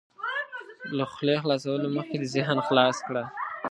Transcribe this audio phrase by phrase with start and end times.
[0.97, 3.23] له خولې خلاصولو مخکې دې ذهن خلاص کړه.